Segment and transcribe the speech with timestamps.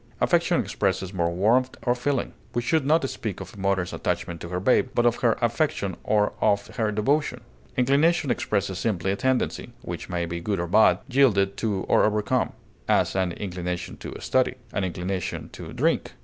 [0.19, 4.49] Affection expresses more warmth of feeling; we should not speak of a mother's attachment to
[4.49, 7.41] her babe, but of her affection or of her devotion.
[7.77, 12.53] Inclination expresses simply a tendency, which may be good or bad, yielded to or overcome;
[12.87, 16.13] as, an inclination to study; an inclination to drink.